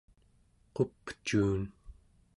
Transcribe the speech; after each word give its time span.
qupcuun 0.75 1.61